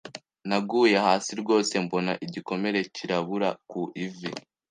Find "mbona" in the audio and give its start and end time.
1.85-2.11